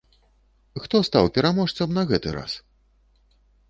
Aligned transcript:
Хто 0.85 1.03
стаў 1.09 1.31
пераможцам 1.37 1.89
на 2.01 2.09
гэты 2.15 2.29
раз? 2.41 2.61